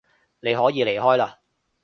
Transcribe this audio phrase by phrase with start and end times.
[0.39, 1.35] 你可以離開嘞